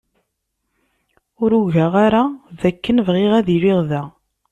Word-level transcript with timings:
Ur 1.41 1.51
ugaɣ 1.59 1.93
ara 2.05 2.23
dakken 2.61 2.97
bɣiɣ 3.07 3.31
ad 3.39 3.47
iliɣ 3.55 3.79
da. 3.89 4.03